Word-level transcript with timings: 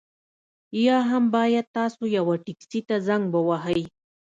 یا 0.85 0.97
هم 1.09 1.23
باید 1.35 1.65
تاسو 1.77 2.01
یوه 2.17 2.35
ټکسي 2.45 2.79
ته 2.87 2.95
زنګ 3.07 3.23
ووهئ 3.31 3.81